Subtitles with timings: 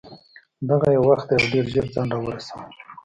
[0.69, 2.65] دغه یې وخت دی او ډېر ژر ځان را ورسوه.